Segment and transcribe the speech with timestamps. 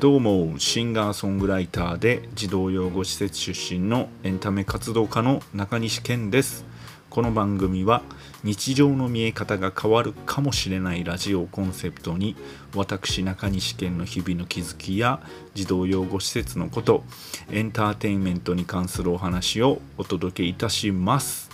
[0.00, 6.64] どうもシンガーソングライターで児童養護施設出身のエンタメ活動家の中西健です。
[7.10, 8.02] この番組は
[8.42, 12.34] 日常の見え方が変わるかもしれないラジオをコンセプトに
[12.74, 15.20] 私中西健の日々の気づきや
[15.54, 17.04] 児童養護施設のこと
[17.50, 21.50] エンターテインメントに関するお話をお届けいたします。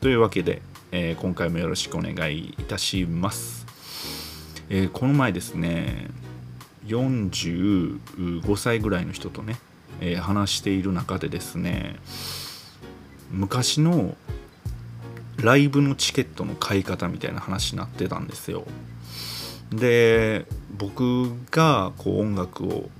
[0.00, 0.60] というわけで、
[0.90, 3.64] えー、今回もよろしくお願いいたします。
[4.68, 6.08] えー、この前ですね
[6.90, 9.58] 45歳ぐらいの人とね、
[10.00, 11.96] えー、話している中でですね
[13.30, 14.16] 昔の
[15.38, 18.64] ライブのチケットの買い方みたいな話になってたんですよ。
[19.70, 22.90] で僕がこう音楽を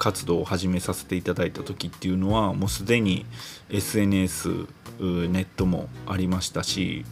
[0.00, 3.26] 活動を始めさせていただいた時っていうのはもうすでに
[3.68, 7.04] SNS ネットもありましたし、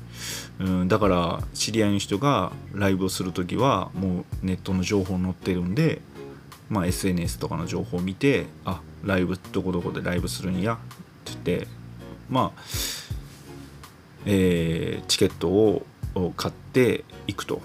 [0.58, 6.00] うん、だから知り合いの人がライブをする時はもうネットの情報載ってるんで、
[6.70, 10.76] まあ、SNS とかの情報を見てあライブどこどこでライブするんやっ
[11.26, 11.68] て言って
[12.30, 12.60] まあ、
[14.24, 15.84] えー、チケットを
[16.38, 17.60] 買っていくと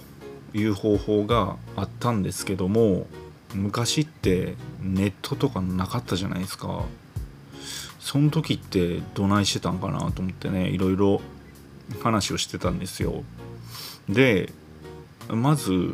[0.53, 3.07] いう方法があったんですけども
[3.53, 6.85] 昔ってネットとかなかったじゃないですか。
[7.99, 11.21] その時ってどないしてたんかなと思ってねいろいろ
[12.01, 13.23] 話をしてたんですよ。
[14.09, 14.51] で
[15.29, 15.93] まず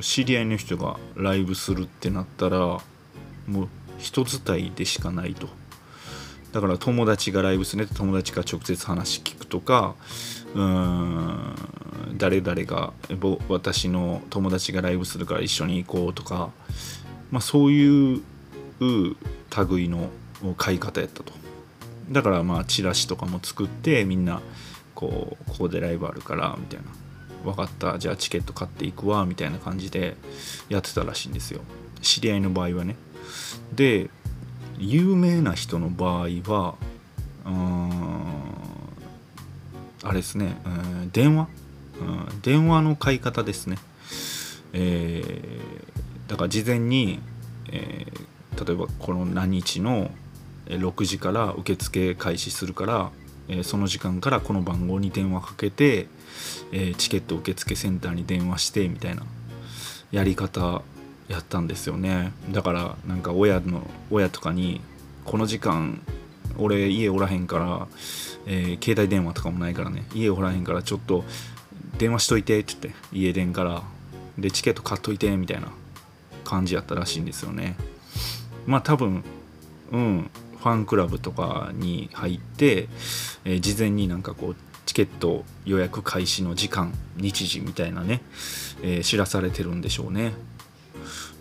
[0.00, 2.58] 知り合いの人がライブするってなったら
[3.46, 5.48] もう人伝いでしかないと。
[6.52, 7.86] だから友達がライブするね。
[7.86, 9.94] って友達から直接話聞くとか
[10.54, 11.54] うん
[12.18, 12.92] 誰々が
[13.48, 16.50] 私の友達がライブするから一緒に行こうとか、
[17.30, 18.22] まあ、そういう
[19.68, 20.10] 類の
[20.56, 21.32] 買い方やったと。
[22.10, 24.42] だからまあチラシとかも作ってみんな
[24.94, 26.84] こうここでライブあるからみたいな。
[27.42, 27.98] 分かった。
[27.98, 30.16] じゃあチケット買っていくわみたいな感じで
[30.68, 31.60] やってたらしいんですよ。
[32.00, 32.94] 知り合いの場合はね。
[33.72, 34.10] で
[34.82, 36.74] 有名な人の場合は
[40.04, 40.56] あれですね、
[41.12, 41.48] 電話、
[42.42, 43.78] 電話の買い方ですね。
[44.72, 47.20] えー、だから事前に、
[47.70, 50.10] えー、例えばこの何日の
[50.66, 53.10] 6時から受付開始するから、
[53.48, 56.08] えー、その時間からこの番号に電話かけて、
[56.72, 59.24] え、チケット受付センターに電話してみたいな
[60.10, 60.82] やり方
[61.32, 62.32] やったんですよね。
[62.50, 64.80] だからなんか親の親とかに
[65.24, 66.00] この時間
[66.58, 67.88] 俺家おらへんから、
[68.46, 70.04] えー、携帯電話とかもないからね。
[70.14, 71.24] 家おらへんからちょっと
[71.98, 73.82] 電話しといてって言って家電から。
[74.38, 75.68] でチケット買っといてみたいな
[76.44, 77.76] 感じやったらしいんですよね。
[78.66, 79.22] まあ多分
[79.90, 82.88] うんファンクラブとかに入って、
[83.44, 84.56] えー、事前になんかこう
[84.86, 88.22] チケット予約開始の時間日時みたいなね、
[88.82, 90.32] えー、知らされてるんでしょうね。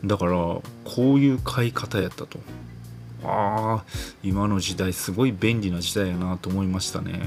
[0.04, 0.64] だからこ
[0.98, 2.40] ういう買い方やったと。
[3.24, 3.86] ああ
[4.24, 7.20] 今の時代すごい便利な時代やなと思いましたね。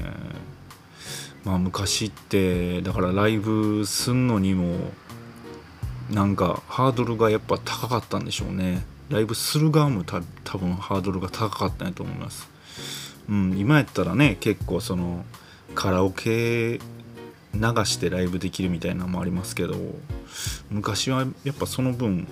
[1.45, 4.75] まあ昔ってだからライブすんのにも
[6.09, 8.85] なんかハードルがやっぱ高かったんでしょうね。
[9.09, 10.19] ライブする側も多
[10.57, 12.49] 分ハードルが高かったんやと思います。
[13.29, 15.25] うん、今やったらね結構その
[15.73, 19.75] カラオケ流してライブできるみたいなのもありますけど
[20.69, 22.27] 昔はやっぱその分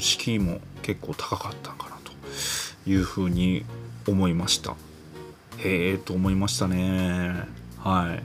[0.00, 2.12] 敷居も結構高かったんかなと
[2.88, 3.64] いうふうに
[4.06, 4.76] 思いました
[5.58, 7.44] へえと思いましたね
[7.78, 8.22] はい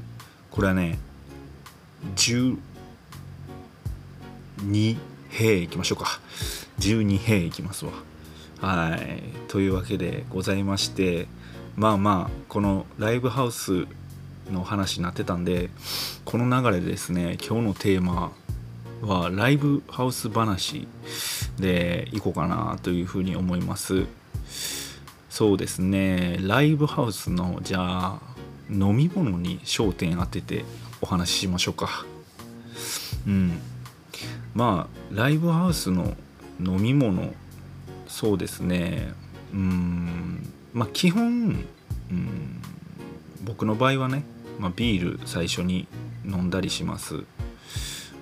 [0.49, 0.99] これはね
[2.16, 2.57] 12
[5.29, 6.19] へいきましょうか
[6.81, 7.91] 12兵いきますわ。
[8.59, 9.23] はい。
[9.47, 11.28] というわけでございまして、
[11.75, 13.85] まあまあ、このライブハウス
[14.51, 15.69] の話になってたんで、
[16.25, 18.31] この流れでですね、今日のテーマ
[19.01, 20.88] はライブハウス話
[21.61, 24.05] でいこうかなというふうに思います。
[25.29, 28.19] そうですね、ライブハウスの、じゃあ、
[28.69, 30.66] 飲み物に焦点当てて
[31.01, 32.05] お話ししましょうか。
[33.25, 33.59] うん。
[34.53, 36.16] まあ、ライブハウスの
[36.59, 37.33] 飲み物
[38.07, 39.14] そうですね
[39.53, 41.66] うんまあ基本
[42.11, 42.61] うん
[43.43, 44.23] 僕の場合はね、
[44.59, 45.87] まあ、ビール最初に
[46.25, 47.23] 飲んだりします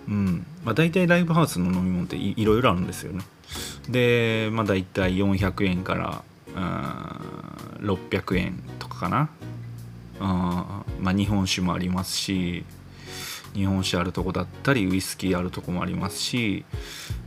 [0.10, 0.46] うん。
[0.66, 3.24] まあ大体ライブハウスの飲み物っていろいろあるんですよね。
[3.88, 6.24] でまあ大体400円から
[7.82, 9.30] 600円とかかな。
[10.20, 12.66] あまあ日本酒もありますし
[13.54, 16.66] 日本酒あるとこだったりウイスキーあるとこもありますし、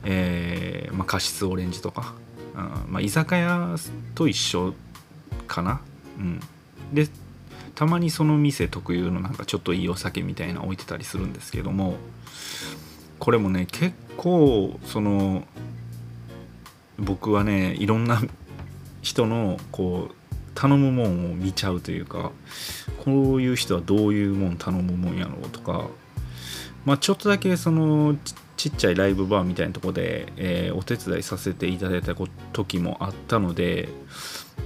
[0.05, 2.15] えーまあ、カシスオレンジとか、
[2.55, 3.77] うんまあ、居酒屋
[4.15, 4.75] と一緒
[5.47, 5.81] かな、
[6.19, 6.41] うん、
[6.93, 7.09] で
[7.75, 11.97] たまにその店特有のなんかちょっといいお酒みたいな置いてたりするんですけども
[13.19, 15.45] これもね結構その
[16.99, 18.21] 僕はねいろんな
[19.01, 20.15] 人のこう
[20.55, 22.31] 頼むもんを見ちゃうというか
[23.05, 25.89] こういう人はどういうもん頼むもんやろうとか
[26.85, 28.17] まあちょっとだけその
[28.57, 32.15] ちっちゃいライブバーみたいなとこで、えー、お手伝いさせていただいた
[32.53, 33.89] 時もあったので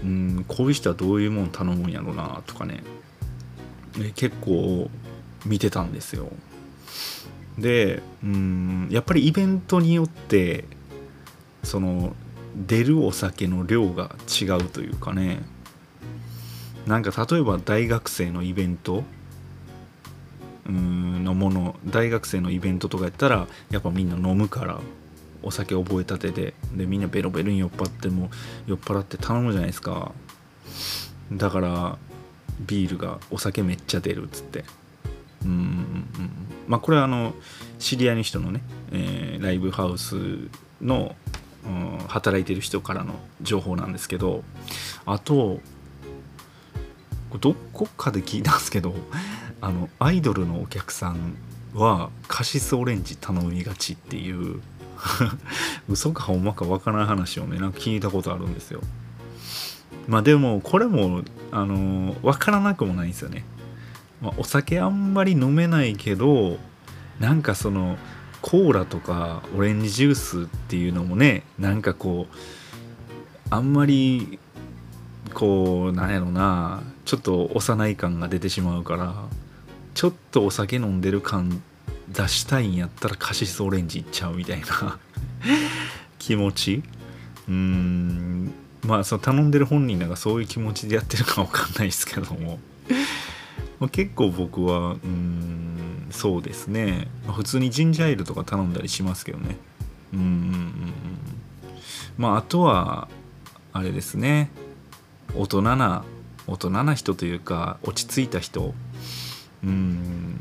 [0.06, 2.84] うんこういう人はどういうもん頼むんやろうなとかね、
[4.14, 4.88] 結構
[5.44, 6.28] 見てたんですよ。
[7.58, 10.64] でうんやっぱりイベントによって
[11.64, 12.14] その
[12.54, 15.42] 出るお酒の量が違うというかね。
[16.86, 19.02] なんか例えば大学生のイベント。
[20.68, 24.80] のもの大学生のイベントとかやったらやっぱみんな飲むから。
[25.46, 28.30] お酒覚えたてででみんなベロベロに酔っ払っても
[28.66, 30.12] 酔っ払って頼むじゃないですか。
[31.32, 31.98] だから
[32.60, 34.64] ビールがお酒めっちゃ出るっつって。
[35.44, 36.30] うんうんうん
[36.66, 37.32] まあこれはあの
[37.78, 38.60] 知り合いの人のね、
[38.90, 40.16] えー、ライブハウス
[40.82, 41.14] の、
[41.64, 44.42] うん、働いてる人からの情報なんですけど
[45.04, 45.60] あと
[47.40, 48.94] どこかで聞いたんですけど
[49.60, 51.36] あのアイドルのお客さん
[51.76, 54.60] はカシスオレンジ頼みがちっていう。
[55.88, 58.80] 嘘かほんまかわからない話をねなんか聞いたことあるんですよ。
[60.08, 63.44] まあでもこれもあの分からなくもないんですよね、
[64.20, 66.58] まあ、お酒あんまり飲めないけど
[67.18, 67.96] なんかその
[68.40, 72.36] コーラとかオレンジジュースっていうのもねなんかこう
[73.50, 74.38] あんまり
[75.34, 79.14] こうなんやろなちょっと幼い感が出てしまうから。
[79.96, 81.62] ちょっとお酒飲んでる感
[82.10, 84.98] 出したいんやったらカシスオレンジいっちゃうみたいな
[86.20, 86.82] 気持ち。
[87.48, 88.52] うーん。
[88.84, 92.58] まあその頼んでる本人なんかそういう気持ちでやってるかわかんないですけども。
[93.90, 99.56] 結構僕はうんそうですね、まあ、普通にジンジャーエールとか頼んだりしますけどね。
[100.12, 100.92] うんうんうん。
[102.18, 103.08] まああとは
[103.72, 104.50] あれですね。
[105.34, 106.04] 大人な
[106.46, 108.74] 大人な人というか落ち着いた人
[109.66, 110.40] うん。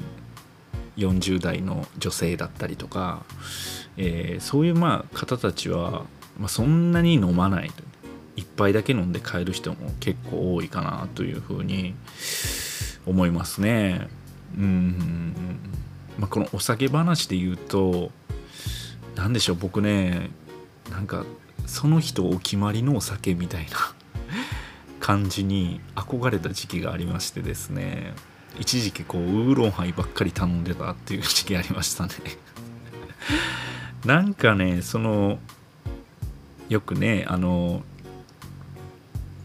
[0.98, 3.24] 40代の女性だったりとか、
[3.98, 6.06] えー、そういうまあ方たちは、
[6.40, 7.72] まあ、そんなに飲まない。
[8.38, 11.96] 1杯だけ飲んで帰る人も結構多いかなというふうに
[13.06, 14.08] 思いますね。
[14.58, 15.60] うん
[16.18, 18.12] まあ、このお酒話で言うと
[19.16, 20.30] 何でしょう僕ね
[20.90, 21.26] なんか
[21.66, 23.72] その人お決まりのお酒みたいな
[25.00, 28.14] 感じに憧れた時期がありましてですね。
[28.60, 32.14] 一時期こうウーロンハイばっかり頼んでたっていう時期ありましたね。
[34.06, 35.40] なんかねその
[36.70, 37.84] よくねあの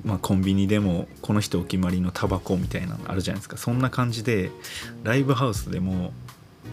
[0.05, 3.57] まあ、コンビニでもこの人お決まりのタバコみたいなのあるじゃないですか。
[3.57, 4.51] そんな感じで
[5.05, 6.13] ライブハウスでも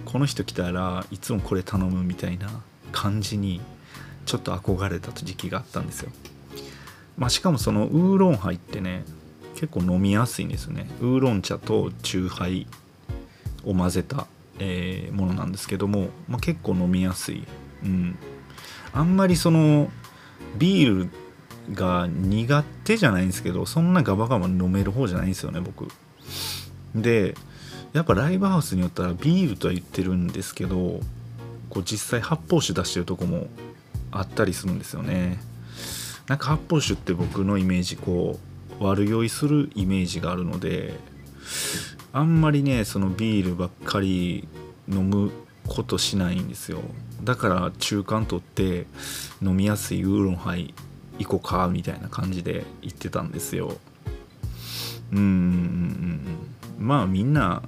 [0.05, 2.49] この人来たらいつもこれ頼むみたいな
[2.91, 3.59] 感じに
[4.25, 6.11] ちょっと憧れた時期があったんですよ。
[7.17, 9.03] まあしかもそのウーロンハイってね
[9.57, 10.87] 結構飲みやすいんですよね。
[11.01, 12.67] ウーロン茶とチューハイ
[13.65, 14.27] を混ぜた、
[14.59, 17.43] えー、ものなんですけども、まあ、結構飲みやすい、
[17.83, 18.17] うん、
[18.93, 19.89] あんまりその
[20.59, 21.09] ビール
[21.73, 25.87] が苦手じゃないんですけどそんなガバガバ飲める方じゃないんですよね僕。
[26.93, 27.33] で
[27.93, 30.99] やっぱライブハウスによったらビールとは言ってるんですけど
[31.71, 33.47] こう実際発泡酒出してるとこも
[34.11, 35.39] あったりするんですよね。
[36.27, 40.93] なんか発泡酒って僕のイメージこう悪酔いするイメージがあるので
[42.13, 44.47] あんまりねそのビールばっかり
[44.89, 45.31] 飲む
[45.67, 46.79] ことしないんですよ。
[47.23, 48.85] だから中間取って
[49.41, 50.73] 飲みやすいウーロンハイ
[51.19, 53.77] 行こうかみたいな感じで言ってたんですよ。
[55.11, 56.21] うん。
[56.79, 57.63] まあみんな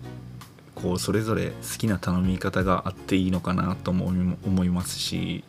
[0.75, 4.07] こうそれぞれ好きな頼み方があっていいのかなとも
[4.45, 5.43] 思いますし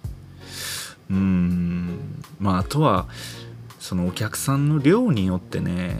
[1.10, 2.22] うん。
[2.38, 3.06] まああとは
[3.80, 5.98] そのお客さんの量によってね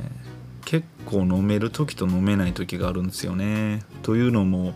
[0.64, 3.82] 結構飲める時と飲めない時があるんですよね。
[4.02, 4.74] というのも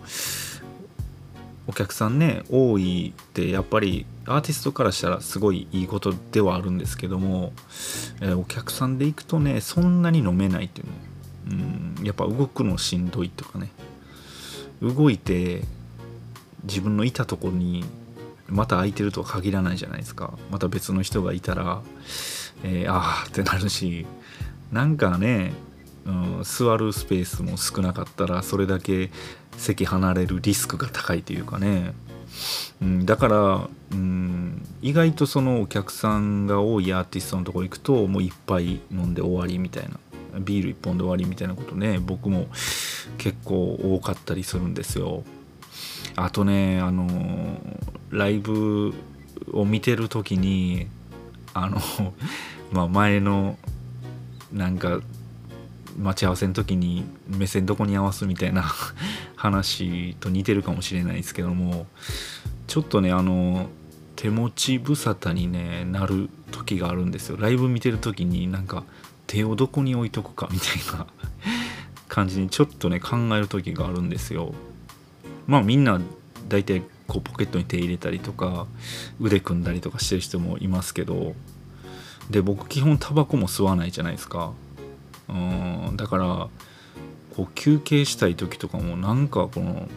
[1.66, 7.52] お客さんね多いってやっぱりアーティストからしたらすごいいいことではあるんですけども、
[8.20, 10.92] えー、お客さんで行くとねそんなに飲めないっていうの。
[11.46, 13.70] うんやっぱ動くのしんどいとかね。
[14.82, 15.62] 動いて
[16.64, 17.84] 自分のいたとこに
[18.49, 20.32] また空いてるとは限らないじゃないですか。
[20.50, 21.82] また別の人がいたら
[22.62, 24.06] えー、ああってなるし
[24.73, 25.52] なんかね、
[26.06, 29.11] うん、座るスペースも少なかったらそれだけ
[29.56, 31.92] 席離れるリスクが高いというかね、
[32.82, 39.99] うん、だから、うん、意外とそのお客さんが多いアーティストのとこ行くともう一杯飲んで終わりみたいな
[40.40, 42.46] ビール1本で終わりみたいなことね僕も
[43.18, 45.23] 結構多かったりするんですよ。
[46.16, 47.08] あとねあの
[48.11, 48.94] ライブ
[49.52, 50.88] を見てる時に
[51.54, 51.78] あの
[52.73, 53.56] まあ前の
[54.52, 55.00] なんか
[55.99, 58.64] 待ち合わせの時に目線どこに合わすみたいな
[59.37, 61.87] 話と似てるかもしれないですけども
[62.66, 63.68] ちょっとねあの
[64.16, 67.37] 手持ち無沙汰に、ね、なる時があるんですよ。
[67.38, 68.84] ライブ見てる時になんか
[69.26, 71.06] 手をどこに置いとくかみたいな
[72.08, 74.54] 感じにちょっとね考える時があるんですよ。
[75.46, 76.00] まあみんな
[76.49, 78.66] 大体こうポケットに手入れたりとか
[79.20, 81.34] 腕組んだりとかしてる人もいますけど
[82.30, 84.52] で僕基本タバコも吸わないじゃないですか。
[85.28, 86.49] うんだから
[87.37, 89.88] こう休憩したい時とかもなんかこの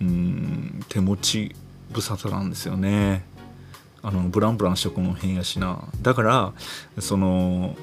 [0.00, 1.54] うん手持ち
[1.94, 3.24] 無沙汰なんですよね。
[4.02, 5.84] あのブランブランしとくの変やしな。
[6.02, 6.52] だから
[6.98, 7.76] その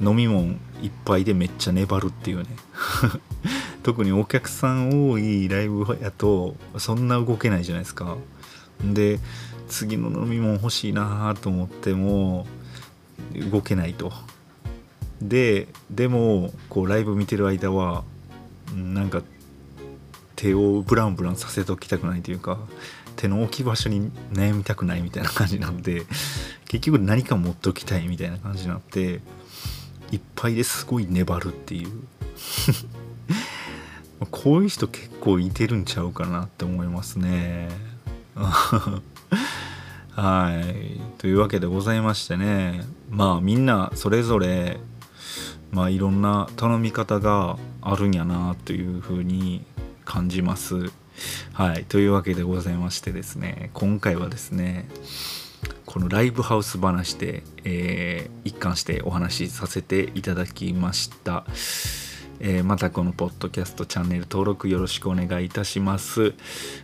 [0.00, 2.48] 飲み物いっぱいでめっちゃ粘るっていうね。
[3.82, 8.16] 特にお客さん多いライブやとそんな動けないじゃないですか。
[8.84, 9.18] で
[9.68, 12.46] 次の飲み物欲しいなと思っても
[13.50, 14.12] 動けないと。
[15.20, 18.04] ででもこうライブ見てる間は
[18.74, 19.22] なんか
[20.36, 22.58] 手をブランブランさせときたくないというか
[23.16, 26.02] 手の置き場所に悩みたくないみたいな感じなって
[26.66, 29.20] 結局何か持っときたいみたいな感じになって
[30.10, 31.90] いっぱいですごい粘るっていう。
[34.30, 37.68] こういう人結構いてるんちゃうかなって思いますね。
[38.34, 39.00] は
[40.60, 41.00] い。
[41.18, 42.84] というわけでございましてね。
[43.10, 44.80] まあみんなそれぞれ
[45.70, 49.64] まあいろんな頼み方があるんやなというふうに
[50.04, 50.90] 感じます。
[51.52, 51.84] はい。
[51.84, 53.70] というわけでございましてですね。
[53.74, 54.88] 今回はですね
[55.86, 61.44] このライブハウス話で、えー、一貫してお話しさせていただきました。
[62.40, 66.34] えー、またこのポッドキャストチャンネル登録よろしくお願いいたします、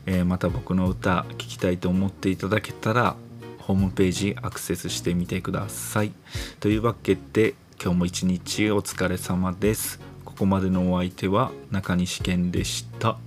[0.07, 3.17] えー、また僕の歌聴きたいと思っていただけたら
[3.59, 6.13] ホームページアクセスしてみてください。
[6.59, 10.01] というわけで今日も一日お疲れ様です。
[10.25, 13.19] ここまでのお相手は中西健でした。